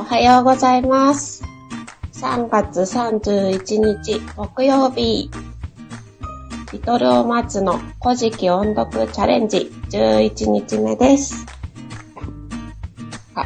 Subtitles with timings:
[0.00, 1.42] おはようございます。
[2.12, 5.28] 3月31日木曜日。
[6.72, 11.44] リトルオマツの古事記音読チャレンジ11日目です。
[13.34, 13.44] あ、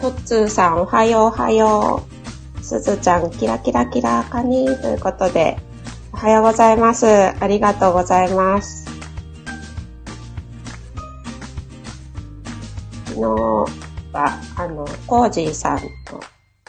[0.00, 2.02] トッツーさんおはようおはよ
[2.58, 2.64] う。
[2.64, 5.58] すずちゃんキラキラキラカニということで、
[6.14, 7.06] おはようございます。
[7.06, 8.86] ありがとうございます。
[13.04, 13.81] 昨日、
[15.12, 16.22] コージーさんの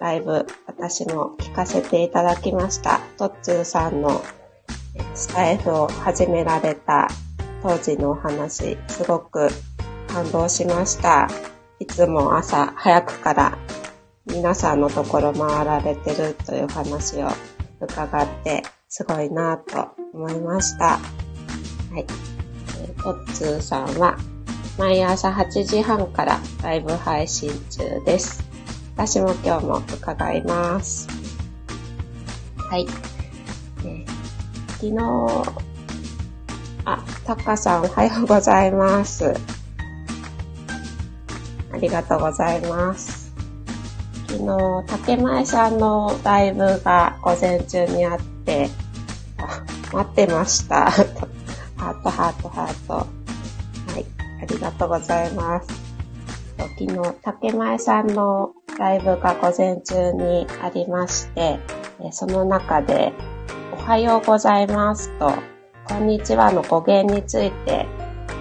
[0.00, 2.98] ライブ、私も聞かせていただきました。
[3.16, 4.24] トッツーさんの
[5.14, 7.06] スタイフを始められた
[7.62, 9.50] 当時のお話、すごく
[10.08, 11.28] 感動しました。
[11.78, 13.56] いつも朝早くから
[14.26, 17.28] 皆さんのところ回られてるという話を
[17.80, 20.98] 伺って、すごいなぁと思いました。
[20.98, 20.98] は
[21.96, 22.04] い。
[23.00, 24.18] トッツーさんは
[24.78, 28.42] 毎朝8時半からライブ配信中です。
[28.96, 31.08] 私も今日も伺います。
[32.56, 32.86] はい。
[33.84, 34.14] えー
[34.84, 34.98] 昨日、
[36.84, 39.32] あ、タカさんおはようございます。
[41.72, 43.32] ありがとうございます。
[44.28, 48.68] 昨日、竹前さんのライブが午前中にあって、
[49.90, 50.90] 待ってました。
[51.78, 53.23] ハート、ハート、ハート。
[54.42, 55.68] ありがとうございます。
[56.56, 61.58] 昨日、竹前さんのライブが午前中にありまして、
[62.12, 63.12] その中で、
[63.72, 65.32] おはようございますと、
[65.88, 67.86] こんにちはの語源について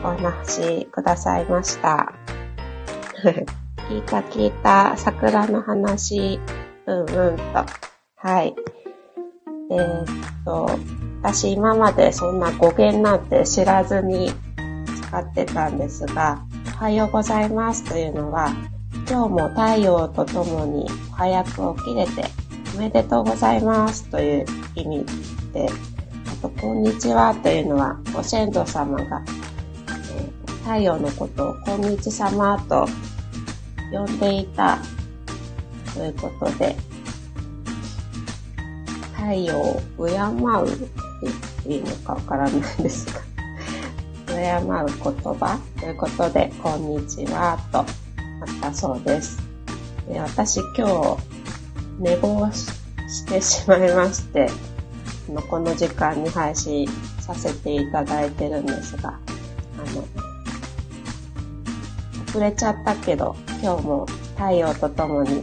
[0.04, 2.14] お話しくださいました。
[3.90, 6.40] 聞いた聞いた桜の話、
[6.86, 7.44] うんうんと。
[8.16, 8.56] はい。
[9.72, 10.06] えーっ
[10.46, 10.70] と、
[11.22, 14.32] 私今までそんな語源なんて知らずに
[15.14, 16.44] 使ってたんですが、
[16.76, 18.52] おはようございますというのは、
[19.08, 22.26] 今日も太陽とともに早く起きれて
[22.76, 25.06] おめでとうございますという意味
[25.54, 29.22] で、あと、こんにちはというのは、ご先祖様が、
[30.18, 32.88] え太陽のことをこんにち様と
[33.92, 34.80] 呼んでいた
[35.94, 36.76] ということで、
[39.14, 40.88] 太陽を敬うっ
[41.64, 43.33] ていいのかわからないですが、
[44.34, 47.86] 敬う言葉ということで、こんにちはとあっ
[48.62, 49.38] たそうです。
[50.08, 51.18] で私今日
[52.00, 54.50] 寝坊してしまいまして、
[55.50, 56.88] この時間に配信
[57.20, 59.16] させていただいてるんですが、あ
[59.96, 60.04] の、
[62.28, 64.06] 遅れちゃったけど、今日も
[64.36, 65.42] 太陽とともに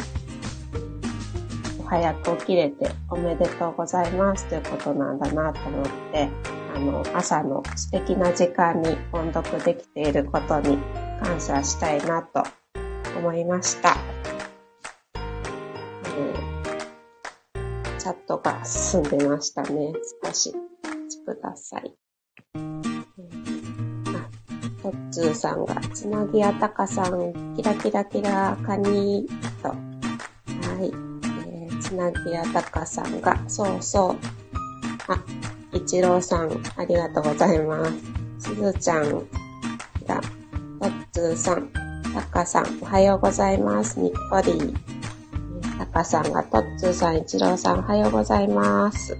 [1.87, 6.29] 早く起きれておめでとうございますということなんだなと思って、
[6.81, 10.79] の、朝の素敵な時間に音読できていることに
[11.23, 12.43] 感謝したいなと
[13.19, 13.97] 思いました。
[16.05, 16.51] えー
[17.99, 19.93] チャットが進んでましたね。
[20.25, 21.95] 少しお待ちください。
[22.55, 24.29] えーあ、
[24.83, 29.29] トッツーさんが、つなぎやたかさん、キラキラキラカニ
[29.63, 29.75] と、は
[30.83, 30.91] い。
[31.47, 34.17] えー、つなぎやたかさんが、そうそう。
[35.09, 35.23] あ、
[35.91, 37.85] いちろうさん、ありがとうございま
[38.39, 38.51] す。
[38.51, 39.03] すずちゃん
[40.07, 40.21] が、
[40.81, 41.69] トッツーさん、
[42.15, 43.99] たかさん、おはようございます。
[43.99, 44.73] にっこり。
[45.79, 49.19] たかさんが、トッツーさん、いちろうさん、おはようございます。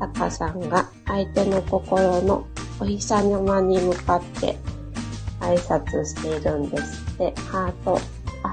[0.00, 2.44] たかさんが、相手の心の
[2.80, 4.58] お日様に向かって
[5.38, 7.34] 挨拶しているんですって。
[7.40, 8.00] ハート。
[8.42, 8.52] あ、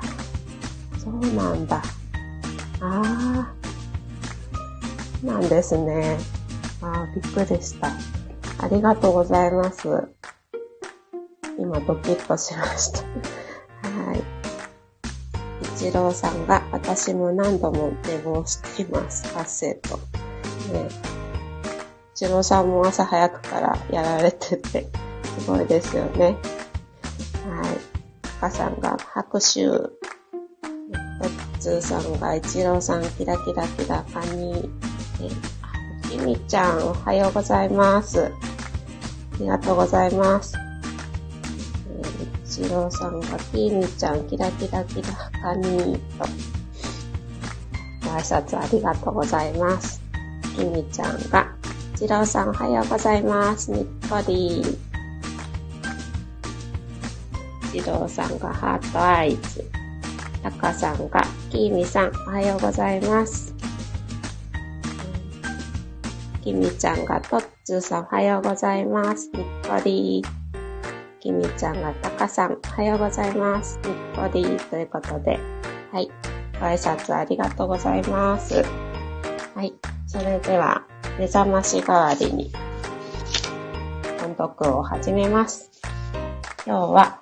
[1.00, 1.82] そうなんだ。
[2.82, 5.26] あー。
[5.26, 6.39] なんですね。
[6.82, 7.92] あー、びっくりした。
[8.60, 9.88] ありがとうございます。
[11.58, 13.00] 今、ドキッとしました。
[13.90, 14.24] はい。
[15.76, 19.34] 一郎さんが、私も何度も寝坊しています。
[19.34, 19.98] 達成と。
[19.98, 20.88] ね、
[22.16, 24.88] 一郎さんも朝早くからやられてて、
[25.40, 26.38] すごいですよね。
[27.46, 28.40] はい。
[28.40, 29.66] かさんが拍手。
[29.66, 34.70] トッツーさんが、一郎さん、キラキラキラカニ。
[35.22, 35.59] え
[36.10, 38.26] きみちゃん、おはようございます。
[38.26, 38.30] あ
[39.40, 40.58] りがとうございます。
[41.88, 42.30] えー
[42.64, 45.10] 一郎さんが、きみちゃん、キラキラキラ
[45.40, 46.26] カニと、
[48.04, 50.02] ご挨拶ありがとうございます。
[50.56, 51.48] きみちゃんが、
[51.94, 53.70] 一郎さんおはようございます。
[53.70, 54.64] にっこり。
[57.72, 59.64] 一郎さんがハートアイズ。
[60.42, 61.22] たかさんが、
[61.52, 63.59] きみさんおはようございます。
[66.50, 69.30] きみちゃんが、とっつーさんおはようございます。
[69.36, 70.24] にっこり。
[71.20, 73.78] きみちゃんが、たかさんおはようございます。
[73.84, 74.58] にっこり。
[74.58, 75.38] ということで、
[75.92, 76.10] はい。
[76.60, 78.64] ご挨拶ありがとうございます。
[79.54, 79.76] はい。
[80.08, 80.88] それでは、
[81.20, 82.52] 目覚まし代わりに、
[84.24, 85.70] 音読を始めます。
[86.66, 87.22] 今日は、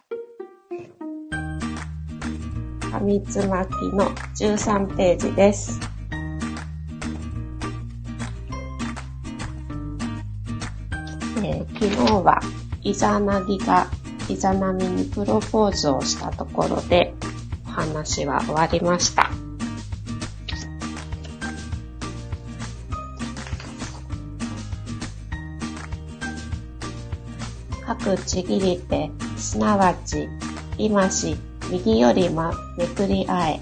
[2.93, 4.05] 紙つまきの
[4.39, 5.86] 13ページです。
[11.79, 12.41] 昨日は、
[12.81, 13.87] イザナギが
[14.27, 17.13] イザナミにプロポーズをしたところで、
[17.67, 19.29] お話は終わりました。
[27.85, 30.27] 各ちぎり手、すなわち、
[30.79, 31.37] 今し、
[31.69, 33.61] 右よりま、めくりあえ、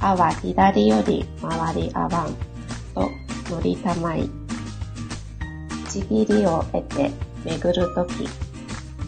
[0.00, 2.34] あは左より回りあわん、
[2.92, 3.08] と
[3.50, 4.28] 乗りたまい。
[5.88, 8.28] ちぎりを得て、めぐるとき、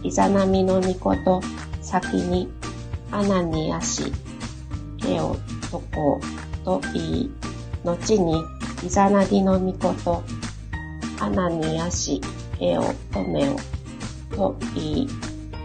[0.04, 1.40] イザナミのみこと、
[1.82, 2.48] 先に、
[3.10, 4.12] 穴に足、
[4.96, 5.36] 毛を
[5.72, 7.30] とこうと言い、
[7.84, 8.40] 後に、
[8.84, 10.22] イザナギのみこと、
[11.20, 12.20] 穴に足、
[12.60, 13.56] 毛をとめを、
[14.36, 15.08] と言い、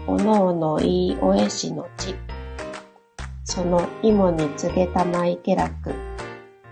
[0.08, 2.16] おのおの言いおえしのち。
[3.44, 5.94] その芋に告げたまいけらく、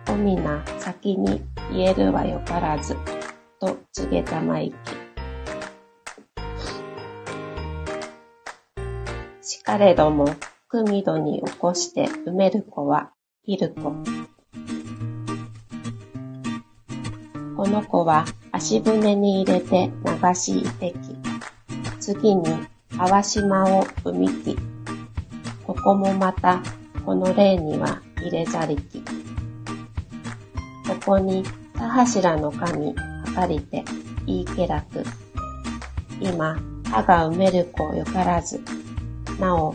[0.09, 1.41] おみな先に
[1.71, 2.97] 言えるはよからず、
[3.61, 4.92] と告げたまいき。
[9.79, 10.27] れども、
[10.69, 13.95] くみどに起こして埋める子は、ひる子。
[17.57, 20.97] この子は足舟に入れて流しいてき。
[22.01, 22.49] 次に、
[22.99, 24.57] あわしまを生みき。
[25.67, 26.63] ここもまた、
[27.07, 29.01] この例には入れざりき。
[29.01, 29.07] こ
[31.05, 31.45] こに、
[31.75, 33.85] 田柱の神、はかりて、
[34.27, 35.05] 言いけらく。
[36.21, 36.59] 今、
[36.91, 38.61] 歯が埋める子よからず、
[39.39, 39.75] なお、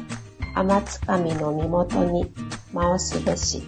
[0.56, 2.32] 天津神の身元に
[2.74, 3.64] 回すべし、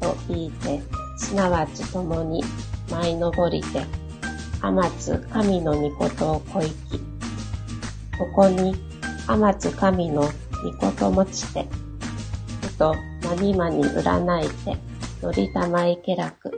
[0.00, 0.82] と言いて、
[1.16, 2.42] すなわち共に
[2.90, 3.84] 舞い登りて、
[4.60, 6.98] 天津神の御事をこいき、
[8.18, 8.74] ここに
[9.26, 11.66] 天津神の御事持ちて、
[12.62, 14.76] ふと何間に占いて、
[15.22, 16.52] 乗りたまいけらく、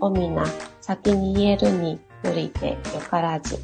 [0.00, 0.44] おみな
[0.80, 2.78] 先に言えるに降りてよ
[3.10, 3.58] からず、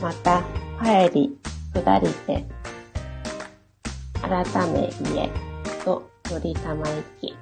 [0.00, 0.42] また
[0.82, 1.38] 帰り
[1.74, 2.44] 下りて
[4.30, 5.28] 改め家
[5.84, 7.34] とよりたま行き。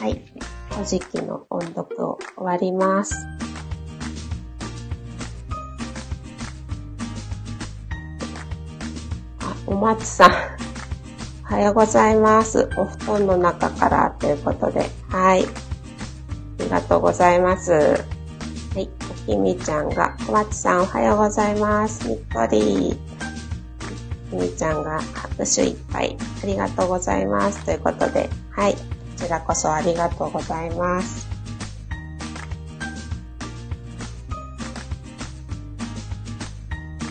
[0.00, 0.22] はい。
[0.70, 3.16] 古事記の音読を終わります。
[9.40, 10.30] あ、お松さん。
[11.50, 12.70] おはようございます。
[12.76, 14.88] お布団の中からということで。
[15.08, 15.44] はい。
[15.44, 18.15] ありがとうございます。
[19.26, 19.36] はい。
[19.36, 22.08] おきみちゃんが、小松さんおはようございます。
[22.08, 22.96] にっこり。
[24.30, 26.16] きみちゃんが拍手いっぱい。
[26.42, 27.64] ありがとうございます。
[27.64, 28.74] ということで、はい。
[28.74, 28.80] こ
[29.16, 31.26] ちらこそありがとうございます。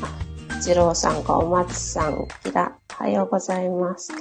[0.01, 4.11] あ、一郎さんがお松さん、きら、おはようございます。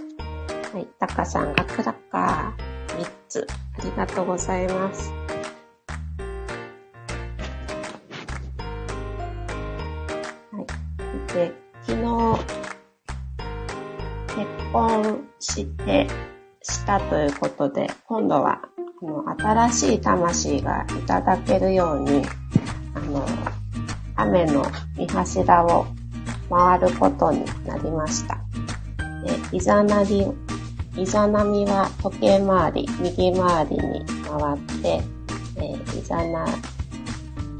[0.72, 0.86] はい。
[0.98, 3.46] たかさんがクラッカー、3つ。
[3.78, 5.23] ありがとうございます。
[11.34, 12.38] で、昨日、
[14.28, 16.06] 結婚して、
[16.62, 18.62] したということで、今度は、
[19.02, 22.22] あの、新しい魂がいただけるように、
[22.94, 23.26] あの、
[24.14, 24.64] 雨の
[24.96, 25.86] 見柱を
[26.48, 28.38] 回ることになりました。
[29.50, 30.24] で、いざなり、
[30.96, 35.02] いざなみは時計回り、右回りに回って、
[35.56, 36.46] えー、いざな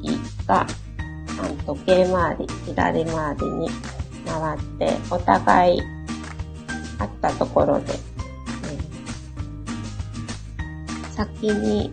[0.00, 0.16] ぎ
[0.46, 0.64] が
[1.66, 3.68] 時計回り、左回りに
[4.26, 5.82] 回って、お互い
[6.98, 11.92] あったところで、えー、先に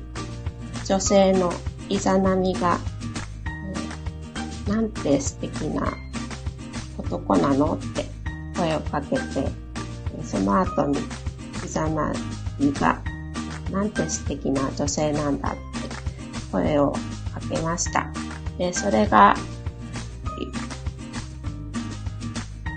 [0.86, 1.52] 女性の
[1.90, 2.80] イザナミが、
[4.68, 5.94] えー、なんて素敵な
[6.98, 8.06] 男なのって
[8.56, 9.22] 声をかけて、
[10.24, 11.00] その後に
[11.66, 12.14] イザナ
[12.60, 13.02] ミが、
[13.72, 15.60] なんて素敵な女性なんだって
[16.52, 17.00] 声をか
[17.50, 18.21] けました。
[18.58, 19.36] で、それが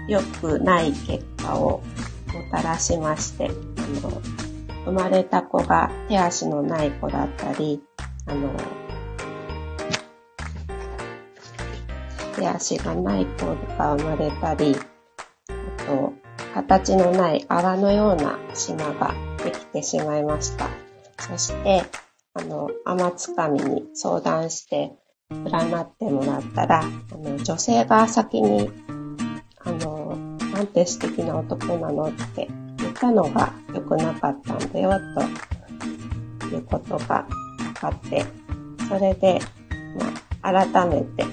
[0.08, 1.82] 良くない結果を
[2.32, 3.50] もたらしまして、あ
[4.06, 4.22] の、
[4.84, 7.82] 生まれた子が手足のない子だったり、
[8.26, 8.50] あの、
[12.36, 13.46] 手足がない子
[13.78, 14.76] が生まれたり、
[15.48, 16.12] あと、
[16.54, 20.68] 形のない泡のような島ができてしまいました。
[21.18, 21.84] そして、
[22.34, 24.92] あの、天津神に相談して、
[25.30, 28.70] 占ってもらったら、あの、女性が先に
[29.64, 30.16] あの、
[30.52, 34.92] なんて素敵な男なのって言ったのが良くなかったんだよ、
[36.40, 37.26] ということが
[37.58, 38.24] 分かって、
[38.88, 39.40] それで、
[40.42, 41.24] まあ、改めて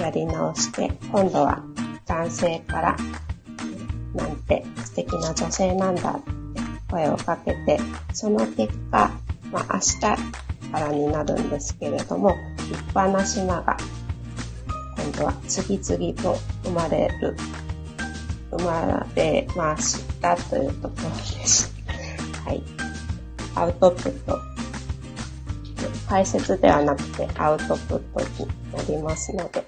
[0.00, 1.64] やり直して、今度は
[2.06, 2.96] 男性から、
[4.14, 6.30] なんて素敵な女性なんだって
[6.88, 7.80] 声をかけて、
[8.12, 9.10] その結果、
[9.50, 10.16] まあ、明日か
[10.78, 12.36] らになるんですけれども、
[12.72, 13.76] 立派な島が
[14.96, 17.36] 今度は次々と生まれる、
[18.50, 21.70] 生まれましたというところです。
[22.46, 22.62] はい。
[23.54, 24.38] アウトプット。
[26.08, 29.66] 解説ではなくてアウトプットになりますので、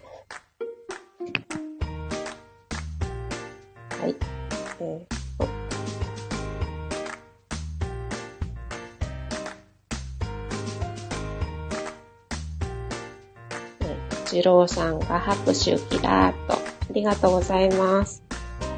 [14.34, 16.54] 次郎さんが拍手キラーと。
[16.54, 16.58] あ
[16.92, 18.20] りがとうございます。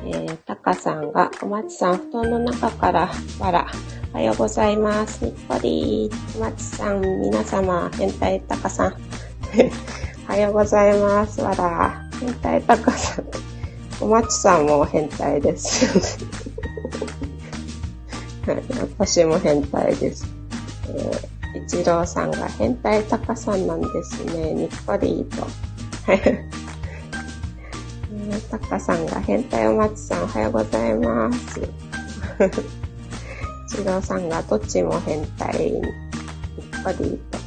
[0.05, 3.67] えー、タカさんが、おまちさん、布団の中からわら。
[4.13, 5.25] おはようございます。
[5.25, 6.37] にっこりー。
[6.37, 8.97] おまちさん、皆様、変態タカさん。
[10.29, 11.41] おはようございます。
[11.41, 12.07] わら。
[12.21, 13.25] 変態タカさん。
[14.03, 16.23] おまちさんも変態です。
[18.47, 18.63] はい、
[18.99, 20.27] 私も変態です。
[20.89, 24.55] えー一郎さんが変態タカさんなんですね。
[24.55, 25.43] にっこりと。
[26.11, 26.21] はい。
[28.51, 31.61] タカさんが変態お松さんおはようございます。
[33.69, 35.83] 一郎さんがどっちも変態にっ
[36.85, 37.39] こりと。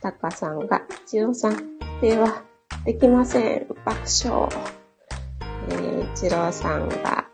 [0.00, 2.42] タカさんが一郎さんでは
[2.84, 3.66] できません。
[3.84, 4.48] 爆笑。
[5.70, 7.26] えー、一郎さんが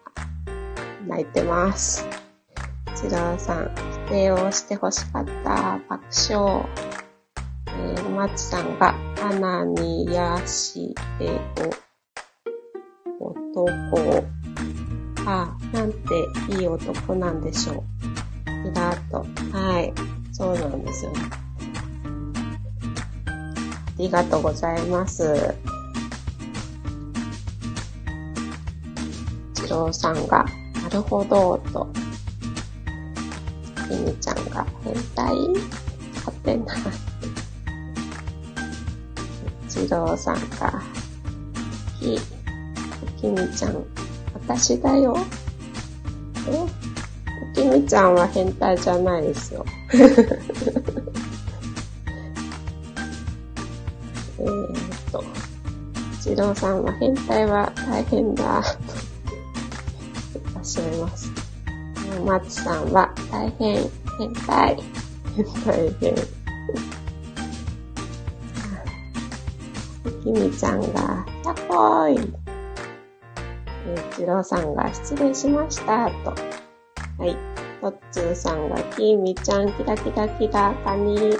[1.06, 2.20] 泣いてます。
[3.02, 3.71] 一郎さん、
[4.07, 6.66] 否定をして欲しかった爆笑。
[7.66, 11.40] えー、まちさんが、花にやして
[13.19, 14.23] お、男。
[15.25, 17.85] あ、なんていい男なんでしょう。
[18.69, 19.25] イラーと。
[19.57, 19.95] はい。
[20.30, 21.12] そうなんですよ。
[23.26, 23.33] あ
[23.97, 25.54] りがとうございます。
[29.54, 30.45] 一郎さんが、
[30.83, 32.00] なるほど、と。
[33.90, 35.35] きみちゃんが変態
[36.25, 36.75] はてな。
[39.68, 40.80] 一郎さんが、
[41.99, 42.16] き、
[43.20, 43.85] きみちゃん、
[44.32, 45.16] 私だよ。
[46.49, 46.66] え
[47.52, 49.66] きみちゃんは変態じゃないですよ。
[49.92, 50.06] えっ
[55.11, 55.25] と、
[56.20, 58.62] 一郎さんは変態は大変だ。
[60.56, 61.50] おっしゃいます。
[62.25, 64.76] マツさんは大変変態。
[65.64, 66.14] 大変。
[70.22, 72.34] きみちゃんが、やっほーい。
[74.16, 76.34] 一郎さんが失礼しました、と。
[77.18, 77.37] はい。
[77.80, 81.37] とっつーさんが、きみちゃん、キラキラキラ、カニ。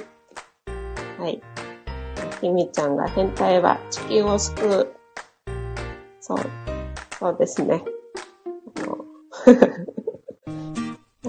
[1.19, 1.43] はい。
[2.41, 4.95] きみちゃんが、変態は地球を救う。
[6.21, 6.39] そう。
[7.19, 7.85] そうですね。
[8.77, 8.99] あの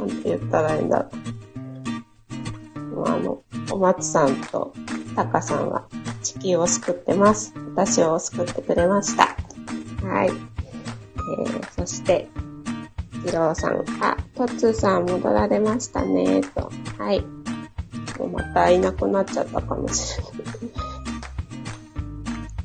[0.02, 1.10] なんて言ったらいいんだろ
[3.04, 3.08] う。
[3.08, 4.74] あの、お松さんと
[5.16, 5.88] タカさんは
[6.24, 7.54] 地球を救ってます。
[7.76, 9.36] 私を救ってくれました。
[10.06, 10.30] はい。
[10.30, 12.28] えー、そして、
[13.26, 16.72] ヒロさん、あ、トッツーさん戻られましたね、と。
[16.98, 17.22] はい。
[18.18, 20.24] もうまたいなくなっちゃったかもしれ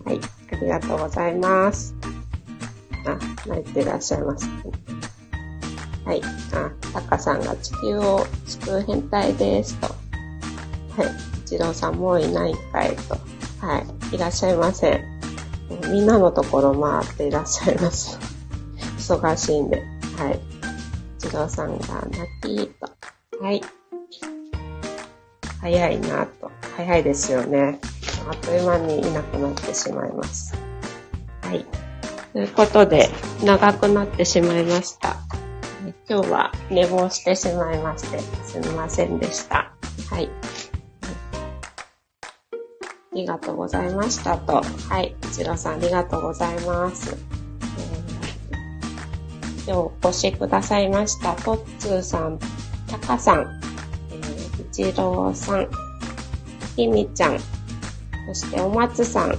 [0.09, 0.16] ない。
[0.16, 0.26] はい。
[0.52, 1.95] ありがとうございます。
[3.07, 4.49] あ、泣いてらっしゃいます。
[6.05, 6.23] はい。
[6.55, 9.86] あ、タカさんが地球を救う変態ですと。
[9.86, 11.40] はい。
[11.44, 13.18] 一郎さんもういないかいと。
[13.64, 14.14] はい。
[14.14, 15.04] いらっしゃいませ。
[15.90, 18.18] みんなのところ回っていらっしゃいます。
[18.96, 19.82] 忙しいんで。
[20.16, 20.40] はい。
[21.18, 21.86] 一郎さんが
[22.42, 22.90] 泣きと。
[23.42, 23.60] はい。
[25.60, 26.50] 早いなと。
[26.76, 27.78] 早いですよね。
[28.26, 30.54] あっという間にいなくなってしまいます。
[31.42, 31.66] はい。
[32.32, 33.10] ということで、
[33.44, 35.25] 長くなってしまいました。
[36.09, 39.73] 今日は寝坊してしまいまして、すみませんでした。
[40.11, 40.31] はい。
[43.12, 44.62] ありがとうございましたと。
[44.62, 45.16] はい。
[45.31, 47.16] 一郎さんありがとうございます。
[49.64, 51.35] えー、今日お越しくださいました。
[51.37, 52.38] トッツーさん、
[52.87, 53.61] タカさん、
[54.11, 55.69] えー、一郎さん、
[56.76, 57.38] ひみちゃん、
[58.28, 59.35] そしてお松さん、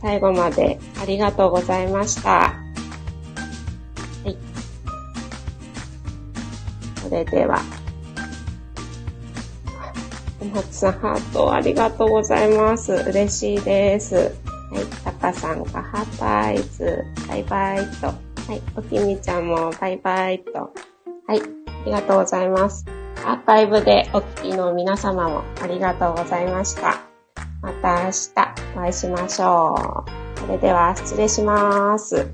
[0.00, 2.59] 最後までありがとうございました。
[7.10, 7.58] それでは、
[10.40, 12.92] お松さん、ハートありがとうございます。
[12.92, 14.14] 嬉しいです。
[14.14, 14.22] は
[14.80, 18.06] い、タカさんがハートアイズ、バイバイと。
[18.06, 18.14] は
[18.54, 18.62] い。
[18.76, 20.72] おきみちゃんもバイバイと。
[21.26, 21.40] はい。
[21.40, 22.86] ありがとうございます。
[23.24, 27.00] アーカイブでお聞きの皆様もありがとうございました。
[27.60, 28.30] また明日
[28.76, 30.04] お会いしましょ
[30.36, 30.38] う。
[30.38, 32.32] それでは失礼します。